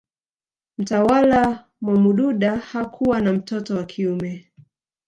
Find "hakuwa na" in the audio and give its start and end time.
2.57-3.33